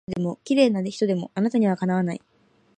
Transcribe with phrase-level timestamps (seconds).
[0.17, 2.21] どんない可愛い人でも綺麗な人でもあなたには敵わない